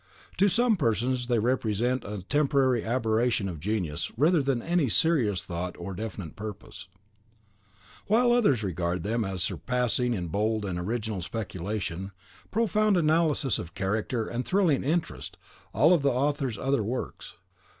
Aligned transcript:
To 0.37 0.47
some 0.47 0.77
persons 0.77 1.27
they 1.27 1.37
represent 1.37 2.03
a 2.03 2.23
temporary 2.27 2.83
aberration 2.83 3.47
of 3.47 3.59
genius 3.59 4.11
rather 4.17 4.41
than 4.41 4.63
any 4.63 4.89
serious 4.89 5.43
thought 5.43 5.75
or 5.77 5.93
definite 5.93 6.35
purpose; 6.35 6.87
while 8.07 8.31
others 8.31 8.63
regard 8.63 9.03
them 9.03 9.23
as 9.23 9.43
surpassing 9.43 10.13
in 10.13 10.29
bold 10.29 10.65
and 10.65 10.79
original 10.79 11.21
speculation, 11.21 12.13
profound 12.49 12.97
analysis 12.97 13.59
of 13.59 13.75
character, 13.75 14.27
and 14.27 14.43
thrilling 14.43 14.83
interest, 14.83 15.37
all 15.71 15.93
of 15.93 16.01
the 16.01 16.09
author's 16.11 16.57
other 16.57 16.81
works. 16.81 17.35